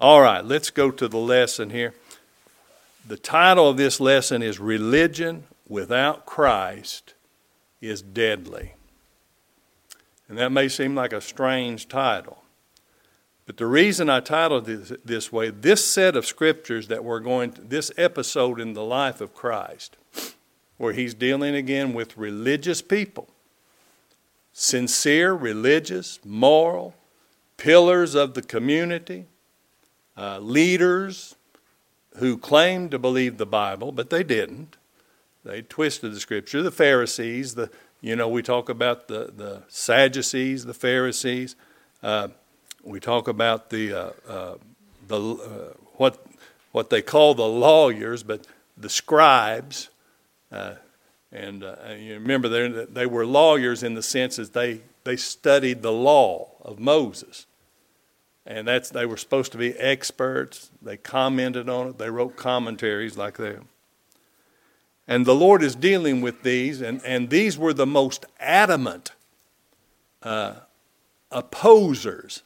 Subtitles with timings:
[0.00, 1.94] All right, let's go to the lesson here.
[3.06, 7.14] The title of this lesson is Religion Without Christ
[7.80, 8.74] is Deadly.
[10.28, 12.42] And that may seem like a strange title.
[13.46, 17.52] But the reason I titled it this way, this set of scriptures that we're going
[17.52, 19.96] to, this episode in the life of Christ,
[20.76, 23.28] where he's dealing again with religious people,
[24.52, 26.94] sincere, religious, moral,
[27.58, 29.26] pillars of the community,
[30.16, 31.34] uh, leaders
[32.16, 34.76] who claimed to believe the Bible, but they didn't.
[35.44, 36.62] They twisted the scripture.
[36.62, 37.70] The Pharisees, the
[38.04, 41.56] you know, we talk about the, the Sadducees, the Pharisees.
[42.02, 42.28] Uh,
[42.82, 44.54] we talk about the, uh, uh,
[45.08, 46.22] the uh, what,
[46.72, 48.46] what they call the lawyers, but
[48.76, 49.88] the scribes.
[50.52, 50.74] Uh,
[51.32, 51.62] and
[51.98, 56.78] you remember they were lawyers in the sense that they, they studied the law of
[56.78, 57.46] Moses.
[58.46, 60.70] And that's, they were supposed to be experts.
[60.82, 61.98] They commented on it.
[61.98, 63.62] They wrote commentaries like that.
[65.06, 69.12] And the Lord is dealing with these, and, and these were the most adamant
[70.22, 70.54] uh,
[71.30, 72.42] opposers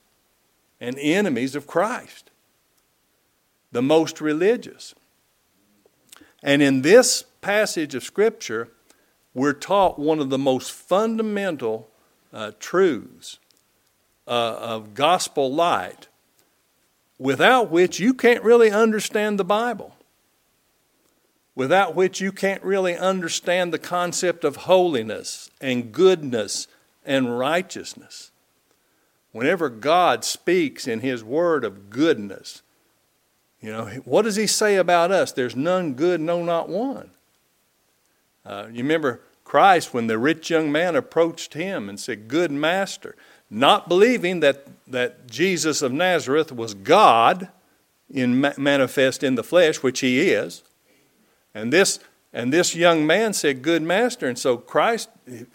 [0.81, 2.31] and enemies of Christ,
[3.71, 4.95] the most religious.
[6.43, 8.69] And in this passage of Scripture,
[9.35, 11.89] we're taught one of the most fundamental
[12.33, 13.39] uh, truths
[14.33, 16.09] of gospel light,
[17.19, 19.95] without which you can't really understand the Bible
[21.59, 26.69] without which you can't really understand the concept of holiness and goodness
[27.05, 28.31] and righteousness.
[29.33, 32.63] Whenever God speaks in His word of goodness,
[33.61, 35.33] you know, what does He say about us?
[35.33, 37.11] There's none good, no, not one.
[38.47, 43.17] Uh, you remember Christ when the rich young man approached Him and said, Good Master,
[43.51, 47.49] not believing that, that Jesus of Nazareth was God
[48.11, 50.63] in manifest in the flesh, which He is
[51.59, 51.99] and this,
[52.33, 54.29] and this young man said, Good master.
[54.29, 55.09] And so Christ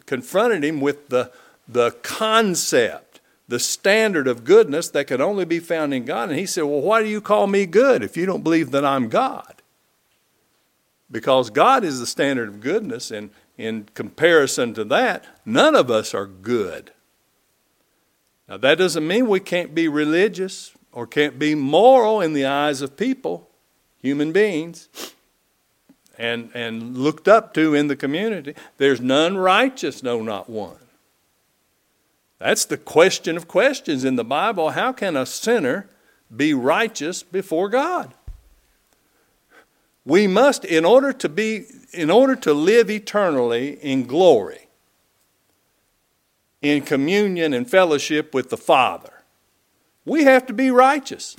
[0.05, 1.31] confronted him with the,
[1.67, 6.29] the concept, the standard of goodness that could only be found in God.
[6.29, 8.85] And he said, Well, why do you call me good if you don't believe that
[8.85, 9.61] I'm God?
[11.09, 16.13] Because God is the standard of goodness, and in comparison to that, none of us
[16.13, 16.91] are good.
[18.47, 22.81] Now, that doesn't mean we can't be religious or can't be moral in the eyes
[22.81, 23.49] of people,
[24.01, 24.89] human beings
[26.17, 28.55] and, and looked up to in the community.
[28.77, 30.77] There's none righteous, no, not one.
[32.39, 34.71] That's the question of questions in the Bible.
[34.71, 35.87] How can a sinner
[36.35, 38.13] be righteous before God?
[40.05, 44.62] We must, in order to be, in order to live eternally in glory,
[46.63, 49.21] in communion and fellowship with the Father,
[50.05, 51.35] we have to be righteous.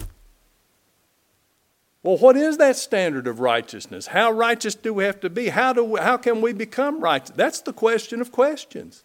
[2.03, 4.09] Well, what is that standard of righteousness?
[4.09, 5.49] How righteous do we have to be?
[5.49, 7.35] How, do we, how can we become righteous?
[7.35, 9.03] That's the question of questions.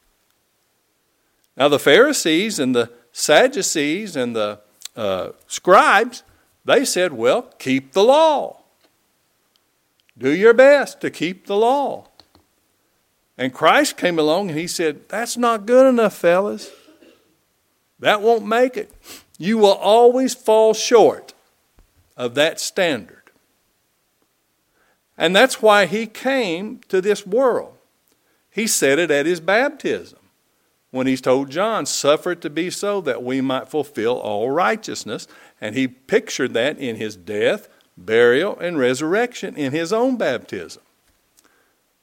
[1.56, 4.60] Now, the Pharisees and the Sadducees and the
[4.98, 6.24] uh, scribes,
[6.66, 8.64] they said, well, keep the law.
[10.18, 12.09] Do your best to keep the law.
[13.40, 16.70] And Christ came along and he said, That's not good enough, fellas.
[17.98, 18.92] That won't make it.
[19.38, 21.34] You will always fall short
[22.18, 23.32] of that standard.
[25.18, 27.78] And that's why he came to this world.
[28.52, 30.20] He said it at his baptism
[30.92, 35.30] when he told John, Suffer it to be so that we might fulfill all righteousness.
[35.62, 40.84] And he pictured that in his death, burial, and resurrection in his own baptism.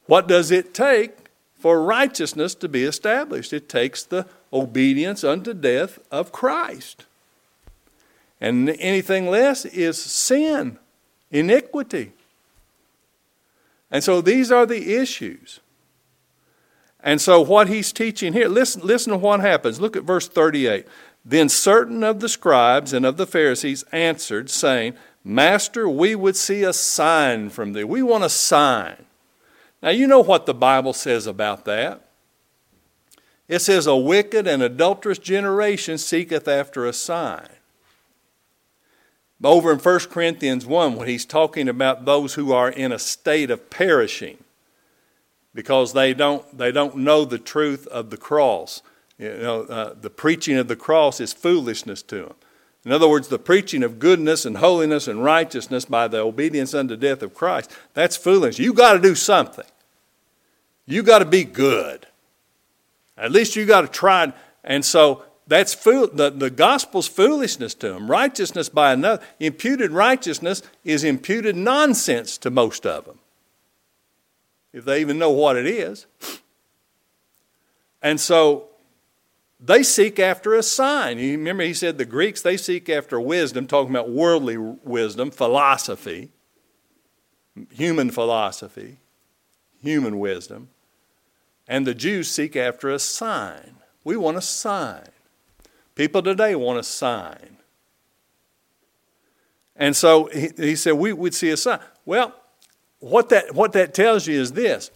[0.07, 1.26] What does it take
[1.57, 3.53] for righteousness to be established?
[3.53, 7.05] It takes the obedience unto death of Christ.
[8.39, 10.77] And anything less is sin,
[11.31, 12.13] iniquity.
[13.89, 15.59] And so these are the issues.
[16.99, 19.79] And so what he's teaching here, listen, listen to what happens.
[19.79, 20.85] Look at verse 38.
[21.23, 24.93] Then certain of the scribes and of the Pharisees answered, saying,
[25.23, 27.83] Master, we would see a sign from thee.
[27.83, 29.06] We want a sign.
[29.81, 32.01] Now, you know what the Bible says about that.
[33.47, 37.49] It says, A wicked and adulterous generation seeketh after a sign.
[39.43, 43.51] Over in 1 Corinthians 1, when he's talking about those who are in a state
[43.51, 44.43] of perishing
[45.53, 48.81] because they don't, they don't know the truth of the cross.
[49.17, 52.33] You know, uh, the preaching of the cross is foolishness to them.
[52.87, 56.95] In other words, the preaching of goodness and holiness and righteousness by the obedience unto
[56.95, 58.59] death of Christ, that's foolish.
[58.59, 59.65] You got to do something.
[60.85, 62.07] You got to be good.
[63.17, 64.31] At least you got to try.
[64.63, 68.09] And so that's fool, the, the gospel's foolishness to them.
[68.09, 73.19] Righteousness by another, imputed righteousness is imputed nonsense to most of them,
[74.71, 76.05] if they even know what it is.
[78.01, 78.69] And so
[79.59, 81.17] they seek after a sign.
[81.17, 86.29] You remember, he said the Greeks, they seek after wisdom, talking about worldly wisdom, philosophy,
[87.71, 88.97] human philosophy,
[89.81, 90.69] human wisdom.
[91.67, 93.75] And the Jews seek after a sign.
[94.03, 95.07] We want a sign.
[95.95, 97.57] People today want a sign.
[99.75, 101.79] And so he, he said, we would see a sign.
[102.05, 102.33] Well,
[102.99, 104.91] what that, what that tells you is this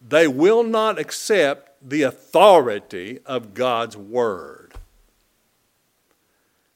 [0.00, 4.74] they will not accept the authority of God's Word.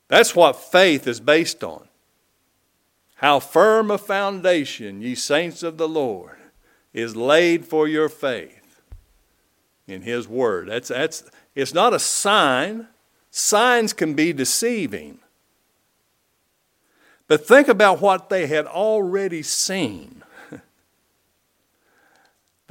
[0.09, 1.89] That's what faith is based on.
[3.17, 6.39] How firm a foundation, ye saints of the Lord,
[6.93, 8.81] is laid for your faith
[9.87, 10.69] in His Word.
[10.69, 12.89] That's, that's, it's not a sign
[13.35, 15.19] Signs can be deceiving.
[17.29, 20.22] But think about what they had already seen.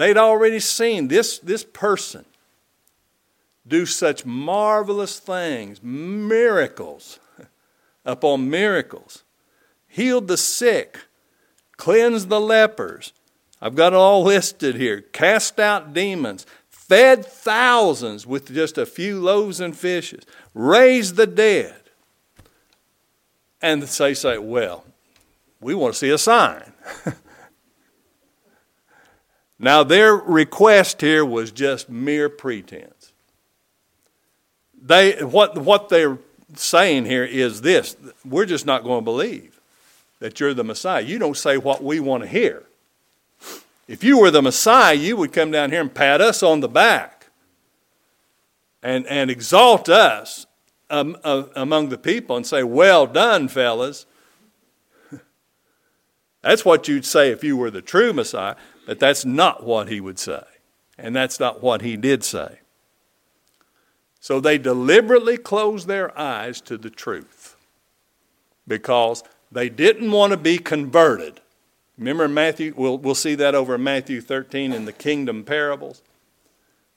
[0.01, 2.25] They'd already seen this, this person
[3.67, 7.19] do such marvelous things, miracles
[8.03, 9.23] upon miracles,
[9.87, 10.97] healed the sick,
[11.77, 13.13] cleansed the lepers.
[13.61, 15.01] I've got it all listed here.
[15.01, 20.25] Cast out demons, fed thousands with just a few loaves and fishes,
[20.55, 21.79] raised the dead.
[23.61, 24.83] And they say, well,
[25.59, 26.73] we want to see a sign.
[29.61, 33.13] now, their request here was just mere pretense.
[34.81, 36.17] They, what, what they're
[36.55, 39.59] saying here is this we're just not going to believe
[40.19, 41.01] that you're the Messiah.
[41.01, 42.63] You don't say what we want to hear.
[43.87, 46.67] If you were the Messiah, you would come down here and pat us on the
[46.67, 47.27] back
[48.81, 50.47] and, and exalt us
[50.89, 54.07] um, uh, among the people and say, Well done, fellas.
[56.41, 58.55] that's what you'd say if you were the true Messiah,
[58.91, 60.43] but that's not what he would say.
[60.97, 62.59] And that's not what he did say.
[64.19, 67.55] So they deliberately closed their eyes to the truth
[68.67, 71.39] because they didn't want to be converted.
[71.97, 76.01] Remember Matthew, we'll, we'll see that over in Matthew 13 in the kingdom parables.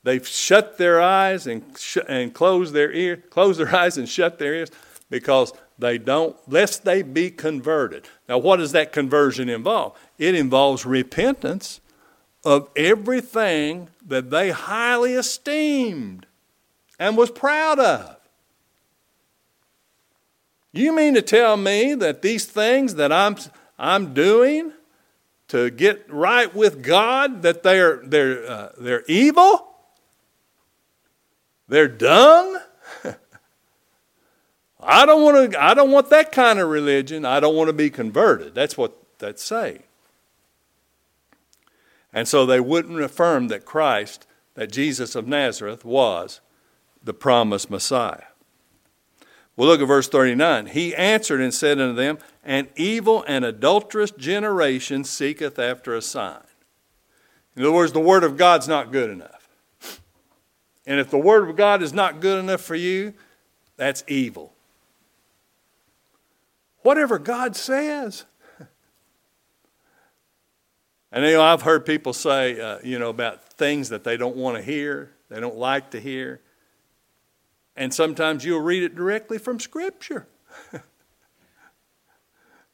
[0.03, 4.41] They've shut their eyes and, sh- and closed their ear, closed their eyes and shut
[4.41, 4.73] their ears
[5.11, 8.09] because they don't, lest they be converted.
[8.29, 9.97] Now, what does that conversion involve?
[10.19, 11.81] It involves repentance
[12.45, 16.27] of everything that they highly esteemed
[16.99, 18.17] and was proud of.
[20.73, 23.37] You mean to tell me that these things that I'm,
[23.79, 24.73] I'm doing
[25.49, 29.69] to get right with God that they're, they're, uh, they're evil?
[31.69, 32.59] They're dung?
[34.81, 37.25] I don't want to I don't want that kind of religion.
[37.25, 38.55] I don't want to be converted.
[38.55, 39.83] That's what that's saying.
[42.15, 46.41] And so they wouldn't affirm that Christ, that Jesus of Nazareth was
[47.03, 48.23] the promised Messiah.
[49.57, 50.67] Well, look at verse 39.
[50.67, 56.43] He answered and said unto them, An evil and adulterous generation seeketh after a sign.
[57.57, 59.49] In other words, the Word of God's not good enough.
[60.87, 63.15] And if the Word of God is not good enough for you,
[63.77, 64.53] that's evil.
[66.83, 68.25] Whatever God says.
[71.15, 74.35] And you know, I've heard people say, uh, you know, about things that they don't
[74.35, 76.41] want to hear, they don't like to hear.
[77.77, 80.27] And sometimes you'll read it directly from Scripture.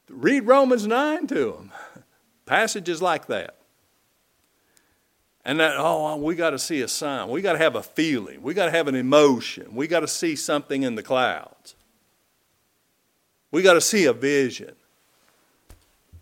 [0.09, 1.71] read Romans 9 to them.
[2.47, 3.57] Passages like that.
[5.45, 7.29] And that, oh, we got to see a sign.
[7.29, 8.41] We got to have a feeling.
[8.41, 9.75] We got to have an emotion.
[9.75, 11.75] We got to see something in the clouds.
[13.51, 14.73] We got to see a vision.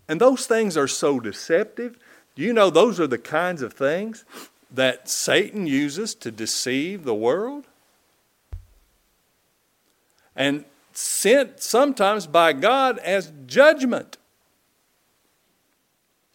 [0.06, 1.96] And those things are so deceptive.
[2.34, 4.24] Do you know those are the kinds of things
[4.70, 7.66] that Satan uses to deceive the world?
[10.40, 14.16] and sent sometimes by God as judgment.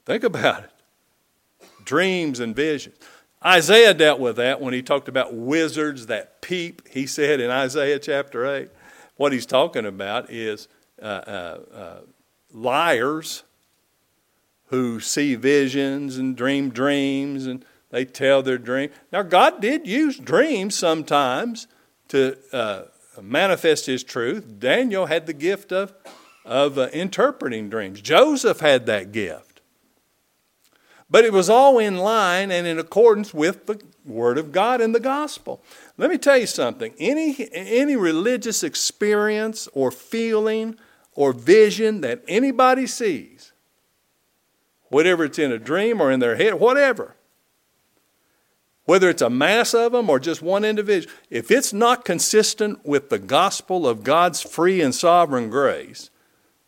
[0.06, 0.72] Think about it
[1.84, 2.96] dreams and visions.
[3.44, 6.88] Isaiah dealt with that when he talked about wizards that peep.
[6.88, 8.70] He said in Isaiah chapter 8,
[9.18, 10.68] what he's talking about is
[11.00, 12.00] uh, uh, uh,
[12.52, 13.44] liars
[14.68, 18.90] who see visions and dream dreams and they tell their dream.
[19.12, 21.68] Now, God did use dreams sometimes
[22.10, 22.84] to uh,
[23.22, 24.60] manifest his truth.
[24.60, 25.94] Daniel had the gift of,
[26.44, 28.02] of uh, interpreting dreams.
[28.02, 29.62] Joseph had that gift.
[31.10, 34.94] But it was all in line and in accordance with the Word of God and
[34.94, 35.64] the gospel.
[35.98, 40.78] Let me tell you something any, any religious experience or feeling
[41.14, 43.54] or vision that anybody sees,
[44.96, 47.18] whatever it's in a dream or in their head, whatever,
[48.86, 53.10] whether it's a mass of them or just one individual, if it's not consistent with
[53.10, 56.10] the gospel of God's free and sovereign grace,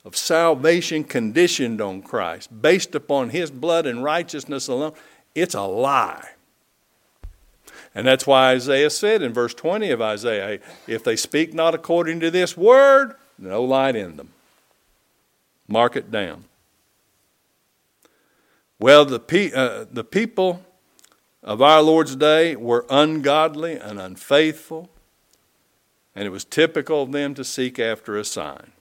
[0.03, 4.91] of salvation conditioned on Christ, based upon His blood and righteousness alone,
[5.33, 6.31] it's a lie.
[7.95, 12.19] And that's why Isaiah said in verse 20 of Isaiah, if they speak not according
[12.19, 14.33] to this word, no light in them.
[15.69, 16.43] Mark it down.
[18.79, 20.63] Well, the, pe- uh, the people
[21.41, 24.89] of our Lord's day were ungodly and unfaithful,
[26.15, 28.71] and it was typical of them to seek after a sign.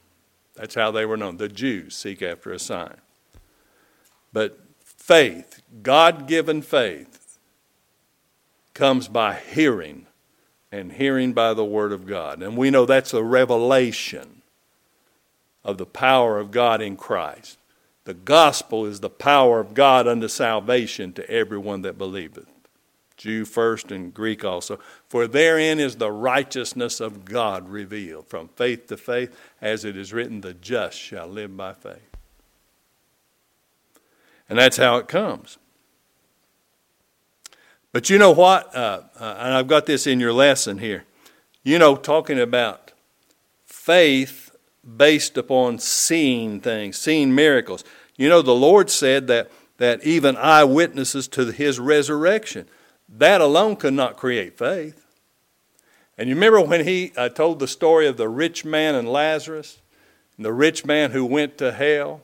[0.54, 1.36] That's how they were known.
[1.36, 2.96] The Jews seek after a sign.
[4.32, 7.38] But faith, God given faith,
[8.74, 10.06] comes by hearing,
[10.70, 12.42] and hearing by the Word of God.
[12.42, 14.42] And we know that's a revelation
[15.64, 17.58] of the power of God in Christ.
[18.06, 22.46] The gospel is the power of God unto salvation to everyone that believeth.
[23.16, 24.78] Jew first and Greek also.
[25.08, 30.12] For therein is the righteousness of God revealed from faith to faith, as it is
[30.12, 32.16] written, the just shall live by faith.
[34.48, 35.58] And that's how it comes.
[37.90, 38.72] But you know what?
[38.72, 41.06] Uh, uh, and I've got this in your lesson here.
[41.64, 42.92] You know, talking about
[43.64, 44.45] faith
[44.96, 47.84] based upon seeing things, seeing miracles.
[48.16, 52.68] You know, the Lord said that, that even eyewitnesses to his resurrection
[53.08, 55.04] that alone could not create faith.
[56.18, 59.80] And you remember when he uh, told the story of the rich man and Lazarus,
[60.36, 62.22] and the rich man who went to hell,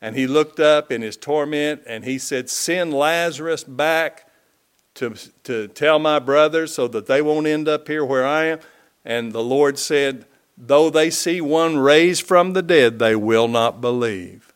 [0.00, 4.28] and he looked up in his torment and he said, Send Lazarus back
[4.94, 8.58] to, to tell my brothers so that they won't end up here where I am.
[9.04, 10.26] And the Lord said,
[10.64, 14.54] Though they see one raised from the dead, they will not believe.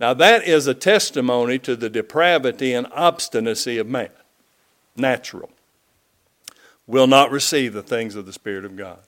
[0.00, 4.10] Now, that is a testimony to the depravity and obstinacy of man,
[4.96, 5.50] natural.
[6.88, 8.98] Will not receive the things of the Spirit of God.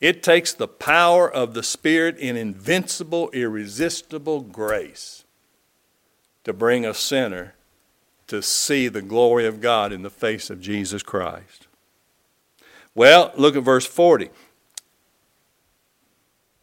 [0.00, 5.24] It takes the power of the Spirit in invincible, irresistible grace
[6.44, 7.54] to bring a sinner
[8.28, 11.65] to see the glory of God in the face of Jesus Christ.
[12.96, 14.30] Well, look at verse 40.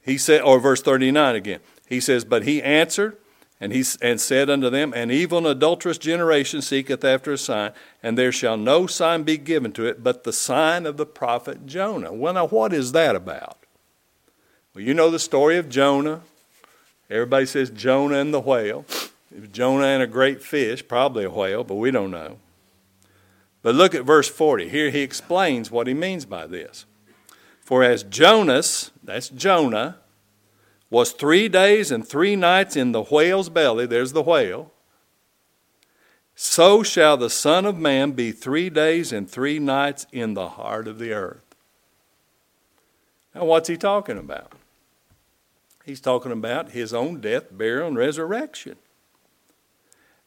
[0.02, 1.60] He said, or verse 39 again.
[1.88, 3.16] He says, But he answered
[3.62, 7.72] and, he, and said unto them, An evil and adulterous generation seeketh after a sign,
[8.02, 11.68] and there shall no sign be given to it but the sign of the prophet
[11.68, 12.12] Jonah.
[12.12, 13.60] Well, now, what is that about?
[14.74, 16.22] Well, you know the story of Jonah.
[17.12, 18.86] Everybody says Jonah and the whale.
[19.52, 22.40] Jonah and a great fish, probably a whale, but we don't know.
[23.64, 24.70] But look at verse 40.
[24.70, 26.86] Here he explains what he means by this.
[27.62, 29.98] For as Jonas, that's Jonah,
[30.90, 34.72] was three days and three nights in the whale's belly, there's the whale,
[36.36, 40.88] so shall the Son of Man be three days and three nights in the heart
[40.88, 41.56] of the earth.
[43.34, 44.54] Now, what's he talking about?
[45.86, 48.78] He's talking about his own death, burial, and resurrection.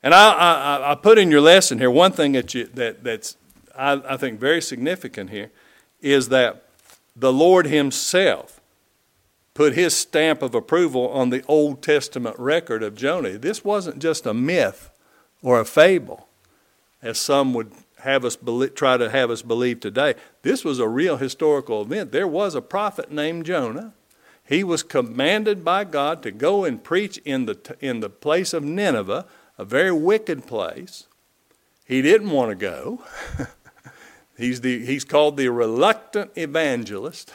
[0.03, 3.37] And I, I, I put in your lesson here one thing that you, that, that's,
[3.77, 5.51] I, I think, very significant here
[6.01, 6.65] is that
[7.17, 8.61] the Lord Himself
[9.57, 13.39] put his stamp of approval on the Old Testament record of Jonah.
[13.39, 14.91] This wasn't just a myth
[15.43, 16.29] or a fable,
[17.01, 18.37] as some would have us
[18.75, 20.15] try to have us believe today.
[20.43, 22.13] This was a real historical event.
[22.13, 23.95] There was a prophet named Jonah.
[24.47, 28.63] He was commanded by God to go and preach in the, in the place of
[28.63, 29.25] Nineveh,
[29.59, 31.07] a very wicked place.
[31.85, 33.03] He didn't want to go.
[34.37, 37.33] he's, the, he's called the reluctant evangelist.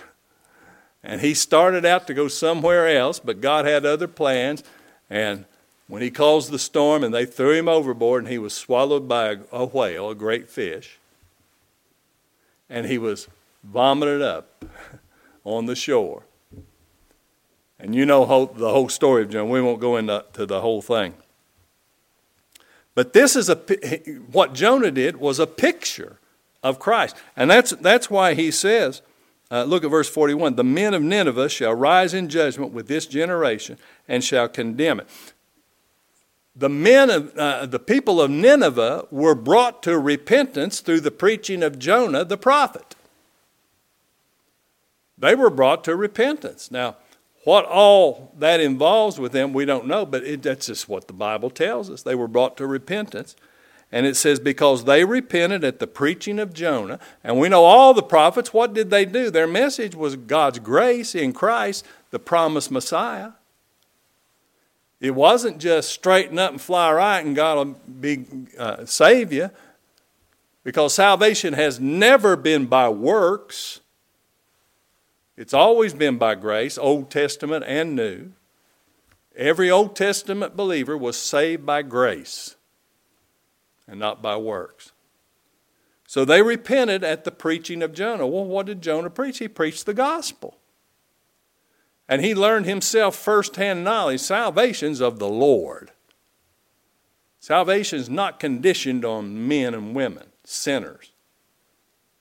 [1.03, 4.63] And he started out to go somewhere else, but God had other plans.
[5.09, 5.45] And
[5.87, 9.37] when he caused the storm and they threw him overboard, and he was swallowed by
[9.51, 10.99] a, whale, a great fish,
[12.69, 13.27] and he was
[13.63, 14.63] vomited up
[15.43, 16.23] on the shore.
[17.79, 19.49] And you know the whole story of Jonah.
[19.49, 21.15] We won't go into the whole thing.
[22.93, 23.55] But this is a
[24.31, 26.17] what Jonah did was a picture
[26.61, 29.01] of Christ, and that's that's why he says
[29.51, 30.55] uh, look at verse 41.
[30.55, 35.09] The men of Nineveh shall rise in judgment with this generation and shall condemn it.
[36.55, 41.63] The men of uh, the people of Nineveh were brought to repentance through the preaching
[41.63, 42.95] of Jonah the prophet.
[45.17, 46.71] They were brought to repentance.
[46.71, 46.95] Now,
[47.43, 51.13] What all that involves with them, we don't know, but it, that's just what the
[51.13, 52.03] Bible tells us.
[52.03, 53.35] They were brought to repentance.
[53.91, 57.93] And it says, because they repented at the preaching of Jonah, and we know all
[57.93, 59.29] the prophets, what did they do?
[59.29, 63.31] Their message was God's grace in Christ, the promised Messiah.
[65.01, 68.25] It wasn't just straighten up and fly right and God will be
[68.57, 69.49] uh, save you,
[70.63, 73.80] because salvation has never been by works.
[75.37, 78.31] It's always been by grace, Old Testament and New.
[79.35, 82.55] Every Old Testament believer was saved by grace
[83.87, 84.91] and not by works.
[86.05, 88.27] So they repented at the preaching of Jonah.
[88.27, 89.39] Well, what did Jonah preach?
[89.39, 90.57] He preached the gospel.
[92.09, 95.91] And he learned himself firsthand knowledge salvation's of the Lord.
[97.39, 101.13] Salvation is not conditioned on men and women, sinners,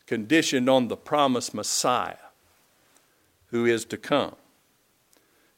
[0.06, 2.29] conditioned on the promised Messiah
[3.50, 4.36] who is to come.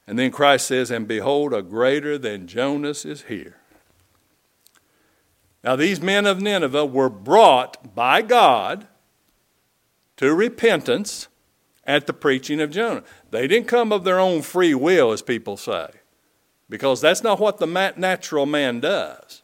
[0.07, 3.57] And then Christ says, And behold, a greater than Jonas is here.
[5.63, 8.89] Now, these men of Nineveh were brought by God
[10.17, 11.29] to repentance
[11.85, 13.05] at the preaching of Jonah.
[13.31, 15.89] They didn't come of their own free will, as people say,
[16.69, 19.43] because that's not what the natural man does.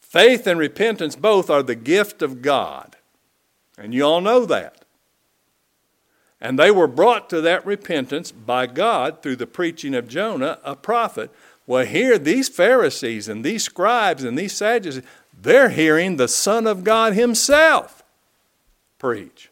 [0.00, 2.96] Faith and repentance both are the gift of God,
[3.76, 4.84] and you all know that.
[6.40, 10.76] And they were brought to that repentance by God through the preaching of Jonah, a
[10.76, 11.30] prophet.
[11.66, 15.02] Well, here, these Pharisees and these scribes and these Sadducees,
[15.40, 18.02] they're hearing the Son of God Himself
[18.98, 19.50] preach.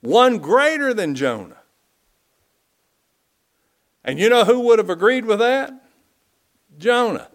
[0.00, 1.56] One greater than Jonah.
[4.04, 5.72] And you know who would have agreed with that?
[6.78, 7.28] Jonah.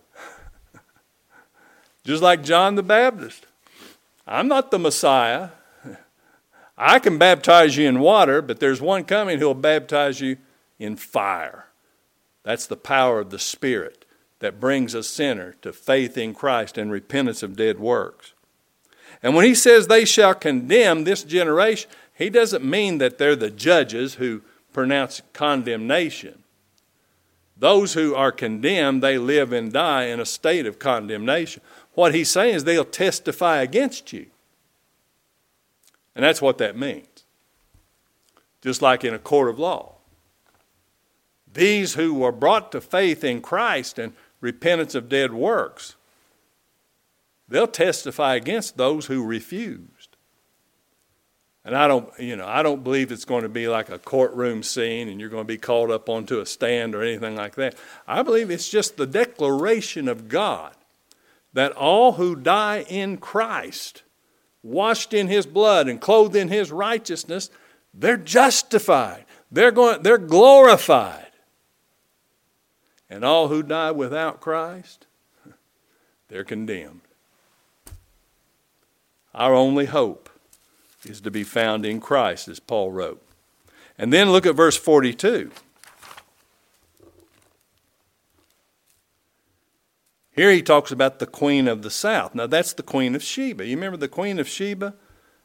[2.04, 3.46] Just like John the Baptist.
[4.26, 5.50] I'm not the Messiah.
[6.78, 10.38] I can baptize you in water, but there's one coming who'll baptize you
[10.78, 11.68] in fire.
[12.44, 14.06] That's the power of the Spirit
[14.40, 18.34] that brings a sinner to faith in Christ and repentance of dead works.
[19.24, 23.50] And when he says they shall condemn this generation, he doesn't mean that they're the
[23.50, 24.42] judges who
[24.74, 26.44] pronounce condemnation.
[27.58, 31.62] Those who are condemned, they live and die in a state of condemnation.
[31.94, 34.28] What he's saying is they'll testify against you.
[36.16, 37.26] And that's what that means.
[38.62, 39.96] Just like in a court of law.
[41.52, 45.96] These who were brought to faith in Christ and repentance of dead works,
[47.48, 50.16] they'll testify against those who refused.
[51.64, 54.62] And I don't, you know, I don't believe it's going to be like a courtroom
[54.62, 57.76] scene and you're going to be called up onto a stand or anything like that.
[58.08, 60.76] I believe it's just the declaration of God
[61.54, 64.04] that all who die in Christ
[64.66, 67.50] washed in his blood and clothed in his righteousness,
[67.94, 69.26] they're justified.
[69.52, 71.28] They're, going, they're glorified.
[73.10, 75.06] And all who die without Christ,
[76.28, 77.02] they're condemned.
[79.36, 80.30] Our only hope
[81.06, 83.22] is to be found in Christ, as Paul wrote.
[83.98, 85.52] And then look at verse 42.
[90.36, 92.36] Here he talks about the queen of the south.
[92.36, 93.66] Now that's the queen of Sheba.
[93.66, 94.94] You remember the queen of Sheba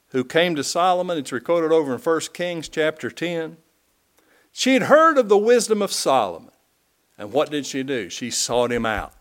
[0.09, 1.17] who came to Solomon?
[1.17, 3.57] It's recorded over in 1 Kings chapter 10.
[4.51, 6.51] She had heard of the wisdom of Solomon.
[7.17, 8.11] And what did she do?
[8.11, 9.13] She sought him out.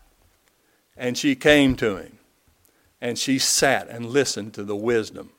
[0.96, 2.18] And she came to him.
[3.00, 5.30] And she sat and listened to the wisdom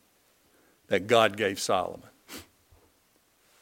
[0.87, 2.07] that God gave Solomon.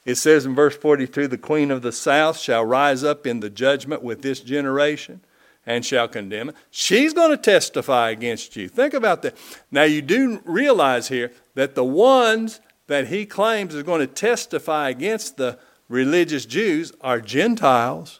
[0.05, 3.49] It says in verse 42 the queen of the south shall rise up in the
[3.49, 5.21] judgment with this generation
[5.69, 6.51] and shall condemn.
[6.71, 8.67] She's going to testify against you.
[8.67, 9.37] Think about that.
[9.69, 14.89] Now, you do realize here that the ones that he claims is going to testify
[14.89, 18.19] against the religious Jews are Gentiles.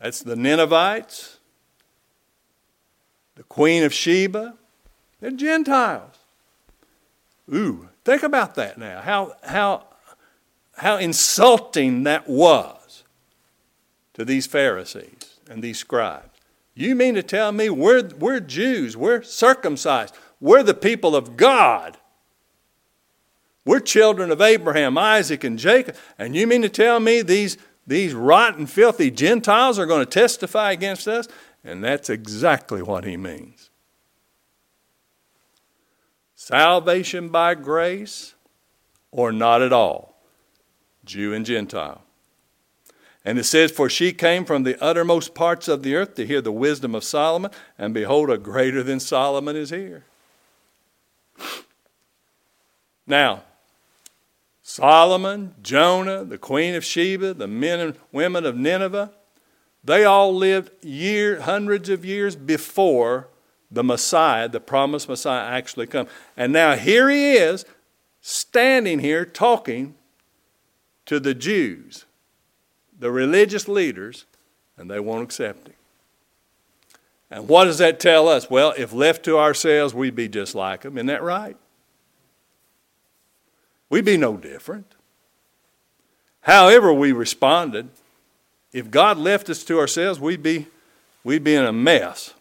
[0.00, 1.38] That's the Ninevites,
[3.36, 4.54] the Queen of Sheba.
[5.18, 6.18] They're Gentiles.
[7.50, 9.00] Ooh, think about that now.
[9.00, 9.86] How, how,
[10.76, 12.83] how insulting that was
[14.14, 16.28] to these Pharisees and these scribes.
[16.74, 21.98] You mean to tell me we're, we're Jews, we're circumcised, we're the people of God.
[23.64, 25.96] We're children of Abraham, Isaac, and Jacob.
[26.18, 30.72] And you mean to tell me these, these rotten, filthy Gentiles are going to testify
[30.72, 31.28] against us?
[31.64, 33.70] And that's exactly what he means.
[36.34, 38.34] Salvation by grace
[39.10, 40.20] or not at all,
[41.06, 42.03] Jew and Gentile.
[43.24, 46.40] And it says, For she came from the uttermost parts of the earth to hear
[46.40, 50.04] the wisdom of Solomon, and behold, a greater than Solomon is here.
[53.06, 53.42] Now,
[54.62, 59.12] Solomon, Jonah, the queen of Sheba, the men and women of Nineveh,
[59.82, 63.28] they all lived year, hundreds of years before
[63.70, 66.06] the Messiah, the promised Messiah, actually come.
[66.36, 67.66] And now here he is,
[68.22, 69.94] standing here talking
[71.04, 72.06] to the Jews,
[73.04, 74.24] the religious leaders,
[74.78, 75.74] and they won't accept him.
[77.30, 78.48] And what does that tell us?
[78.48, 80.96] Well, if left to ourselves, we'd be just like them.
[80.96, 81.58] Isn't that right?
[83.90, 84.94] We'd be no different.
[86.40, 87.90] However, we responded,
[88.72, 90.68] if God left us to ourselves, we'd be,
[91.24, 92.32] we'd be in a mess.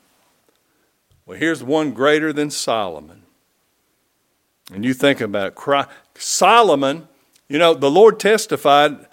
[1.25, 3.23] Well, here's one greater than Solomon.
[4.73, 5.87] And you think about it.
[6.15, 7.09] Solomon,
[7.49, 9.07] you know, the Lord testified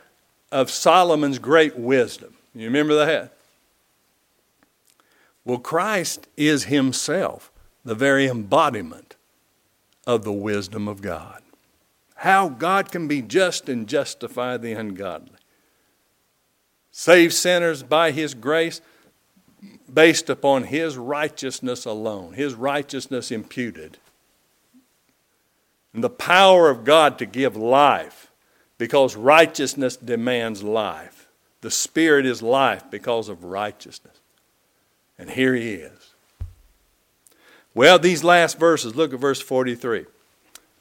[0.51, 2.35] of Solomon's great wisdom.
[2.55, 3.33] You remember that?
[5.45, 7.51] Well, Christ is himself
[7.85, 9.17] the very embodiment
[10.07, 11.43] of the wisdom of God.
[12.17, 15.39] How God can be just and justify the ungodly.
[16.91, 18.81] Save sinners by his grace
[19.93, 23.99] based upon his righteousness alone, his righteousness imputed.
[25.95, 28.30] And the power of God to give life
[28.81, 31.29] because righteousness demands life.
[31.61, 34.17] The Spirit is life because of righteousness.
[35.19, 36.15] And here he is.
[37.75, 40.07] Well, these last verses, look at verse 43.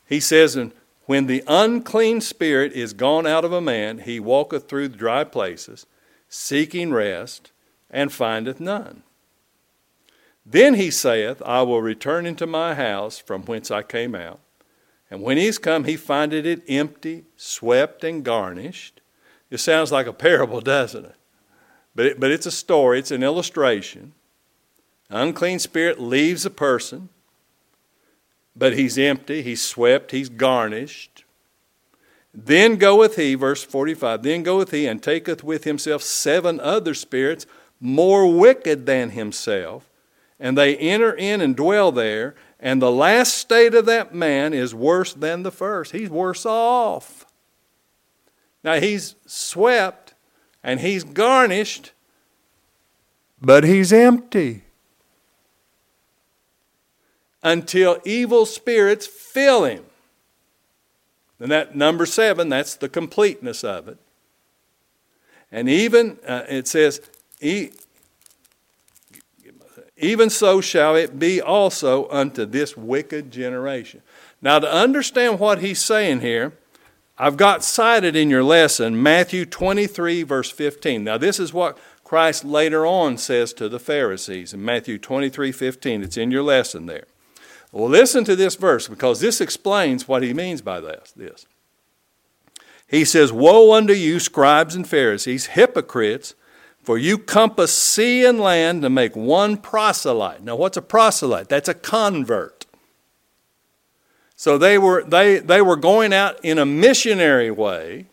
[0.08, 0.72] He says, And
[1.08, 5.86] when the unclean spirit is gone out of a man, he walketh through dry places,
[6.30, 7.52] seeking rest,
[7.92, 9.04] and findeth none.
[10.46, 14.40] Then he saith, I will return into my house from whence I came out.
[15.12, 19.02] And when he's come, he findeth it empty, swept, and garnished.
[19.50, 21.16] It sounds like a parable, doesn't it?
[21.96, 24.14] But, it, but it's a story, it's an illustration.
[25.10, 27.10] Unclean spirit leaves a person,
[28.56, 31.24] but he's empty, he's swept, he's garnished.
[32.32, 37.48] Then goeth he, verse 45, then goeth he and taketh with himself seven other spirits
[37.80, 39.90] more wicked than himself,
[40.40, 44.76] and they enter in and dwell there, and the last state of that man is
[44.76, 45.94] worse than the first.
[45.94, 47.26] He's worse off.
[48.64, 50.14] Now he's swept
[50.64, 51.94] and he's garnished,
[53.42, 54.64] but he's empty
[57.42, 59.86] until evil spirits fill him.
[61.40, 63.98] And that number seven, that's the completeness of it.
[65.50, 67.00] And even, uh, it says,
[70.00, 74.02] even so shall it be also unto this wicked generation.
[74.42, 76.54] Now, to understand what he's saying here,
[77.18, 81.04] I've got cited in your lesson Matthew 23, verse 15.
[81.04, 86.04] Now, this is what Christ later on says to the Pharisees in Matthew 23, 15.
[86.04, 87.06] It's in your lesson there.
[87.72, 91.12] Well, listen to this verse because this explains what he means by this.
[91.12, 91.46] this.
[92.88, 96.34] He says, Woe unto you, scribes and Pharisees, hypocrites,
[96.90, 100.42] for you compass sea and land to make one proselyte.
[100.42, 101.48] Now, what's a proselyte?
[101.48, 102.66] That's a convert.
[104.36, 108.08] So they were, they, they were going out in a missionary way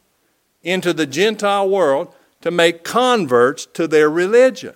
[0.62, 4.75] into the Gentile world to make converts to their religion.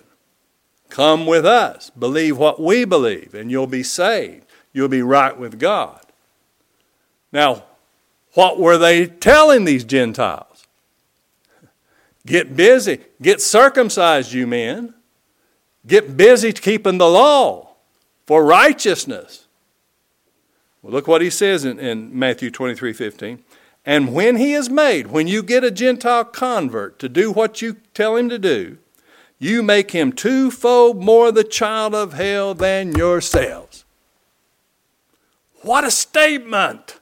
[0.89, 5.59] Come with us, believe what we believe, and you'll be saved you'll be right with
[5.59, 6.01] God.
[7.31, 7.65] Now,
[8.33, 10.50] what were they telling these Gentiles?
[12.25, 14.93] Get busy, get circumcised, you men.
[15.85, 17.69] Get busy keeping the law
[18.27, 19.47] for righteousness.
[20.81, 23.43] Well, look what he says in, in Matthew 23 15.
[23.83, 27.77] And when he is made, when you get a Gentile convert to do what you
[27.95, 28.77] tell him to do,
[29.39, 33.85] you make him twofold more the child of hell than yourselves.
[35.63, 36.99] What a statement!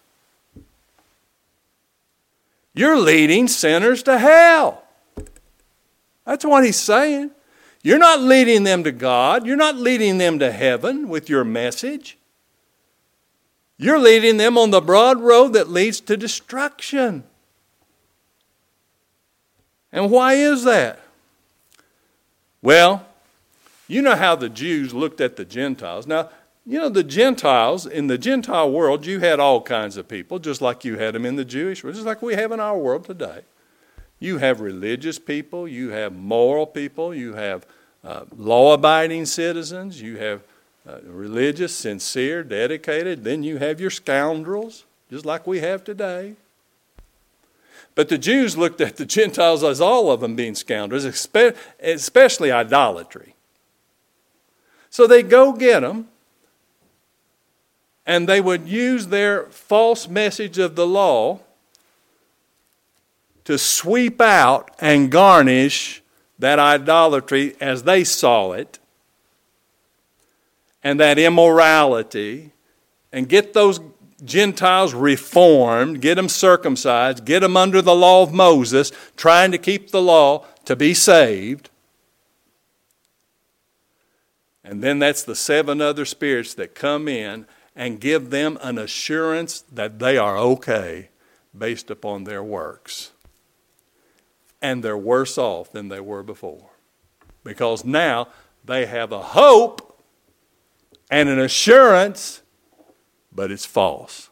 [2.74, 4.79] You're leading sinners to hell.
[6.30, 7.32] That's what he's saying.
[7.82, 9.48] You're not leading them to God.
[9.48, 12.20] You're not leading them to heaven with your message.
[13.78, 17.24] You're leading them on the broad road that leads to destruction.
[19.92, 21.00] And why is that?
[22.62, 23.08] Well,
[23.88, 26.06] you know how the Jews looked at the Gentiles.
[26.06, 26.30] Now,
[26.64, 30.62] you know, the Gentiles, in the Gentile world, you had all kinds of people, just
[30.62, 33.06] like you had them in the Jewish world, just like we have in our world
[33.06, 33.42] today.
[34.20, 37.66] You have religious people, you have moral people, you have
[38.04, 40.42] uh, law abiding citizens, you have
[40.88, 46.36] uh, religious, sincere, dedicated, then you have your scoundrels, just like we have today.
[47.96, 51.06] But the Jews looked at the Gentiles as all of them being scoundrels,
[51.80, 53.36] especially idolatry.
[54.90, 56.08] So they go get them
[58.06, 61.42] and they would use their false message of the law
[63.50, 66.04] to sweep out and garnish
[66.38, 68.78] that idolatry as they saw it
[70.84, 72.52] and that immorality
[73.12, 73.80] and get those
[74.24, 79.90] Gentiles reformed, get them circumcised, get them under the law of Moses, trying to keep
[79.90, 81.72] the law to be saved.
[84.64, 89.62] And then that's the seven other spirits that come in and give them an assurance
[89.72, 91.10] that they are okay
[91.58, 93.12] based upon their works.
[94.62, 96.70] And they're worse off than they were before.
[97.44, 98.28] Because now
[98.66, 100.02] they have a hope
[101.10, 102.42] and an assurance,
[103.34, 104.30] but it's false.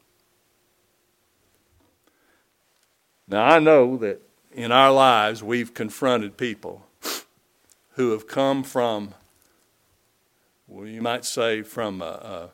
[3.27, 4.21] Now, I know that
[4.53, 6.85] in our lives we've confronted people
[7.91, 9.13] who have come from,
[10.67, 12.47] well, you might say, from, uh, uh,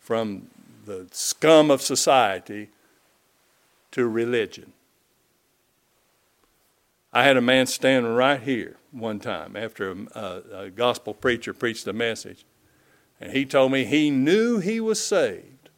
[0.00, 0.48] from
[0.84, 2.68] the scum of society
[3.92, 4.72] to religion.
[7.16, 11.86] I had a man standing right here one time after a, a, gospel preacher preached
[11.86, 12.44] a message,
[13.18, 15.70] and he told me he knew he was saved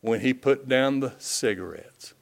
[0.00, 2.14] when he put down the cigarettes.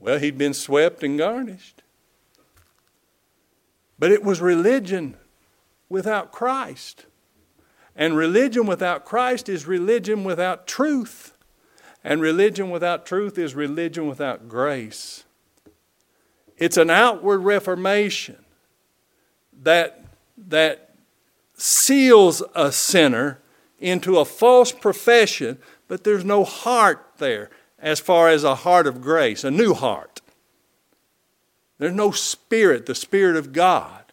[0.00, 1.84] Well, he'd been swept and garnished.
[4.00, 5.16] But it was religion
[5.88, 7.06] without Christ.
[7.94, 11.33] And religion without Christ is religion without truth.
[12.04, 15.24] And religion without truth is religion without grace.
[16.58, 18.44] It's an outward reformation
[19.62, 20.04] that,
[20.36, 20.94] that
[21.54, 23.40] seals a sinner
[23.80, 29.00] into a false profession, but there's no heart there as far as a heart of
[29.00, 30.20] grace, a new heart.
[31.78, 34.03] There's no spirit, the Spirit of God.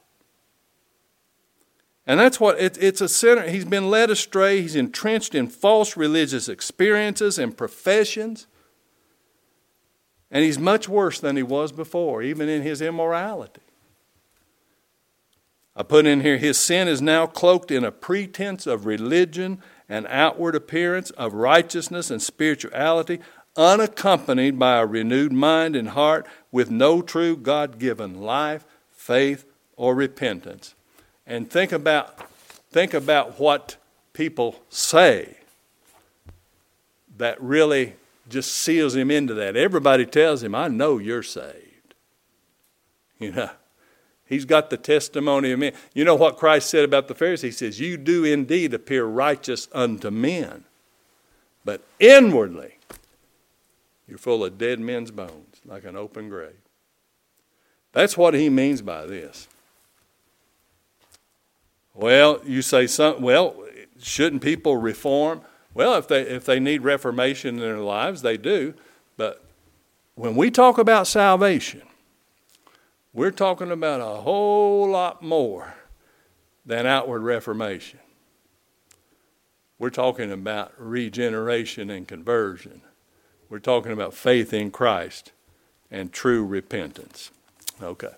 [2.08, 3.48] And that's what it, it's a sinner.
[3.48, 4.62] He's been led astray.
[4.62, 8.48] He's entrenched in false religious experiences and professions.
[10.32, 13.62] And he's much worse than he was before, even in his immorality.
[15.76, 20.08] I put in here his sin is now cloaked in a pretense of religion and
[20.08, 23.20] outward appearance of righteousness and spirituality,
[23.56, 29.96] unaccompanied by a renewed mind and heart with no true God given life, faith, or
[29.96, 30.76] repentance.
[31.32, 32.30] And think about,
[32.72, 33.78] think about what
[34.12, 35.38] people say
[37.16, 37.94] that really
[38.28, 39.56] just seals him into that.
[39.56, 41.56] Everybody tells him, I know you're saved.
[43.20, 43.52] You know,
[44.26, 45.74] he's got the testimony of men.
[45.94, 47.60] You know what Christ said about the Pharisees?
[47.60, 50.66] He says, You do indeed appear righteous unto men,
[51.64, 52.80] but inwardly
[54.08, 56.60] you're full of dead men's bones, like an open grave.
[57.92, 59.48] That's what he means by this.
[61.94, 63.22] Well, you say some.
[63.22, 63.56] Well,
[64.00, 65.42] shouldn't people reform?
[65.74, 68.74] Well, if they if they need reformation in their lives, they do.
[69.18, 69.44] But
[70.16, 71.84] when we talk about salvation,
[73.14, 75.76] we're talking about a whole lot more
[76.66, 78.00] than outward reformation.
[79.80, 82.82] We're talking about regeneration and conversion.
[83.50, 85.32] We're talking about faith in Christ
[85.90, 87.32] and true repentance.
[87.82, 88.14] Okay.